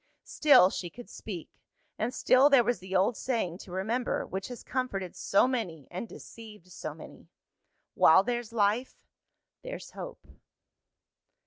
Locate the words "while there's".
7.93-8.51